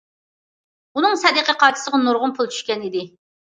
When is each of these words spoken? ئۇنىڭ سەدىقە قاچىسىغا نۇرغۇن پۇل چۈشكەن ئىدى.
ئۇنىڭ 0.99 1.13
سەدىقە 1.23 1.55
قاچىسىغا 1.65 2.01
نۇرغۇن 2.07 2.35
پۇل 2.41 2.51
چۈشكەن 2.57 2.89
ئىدى. 2.89 3.07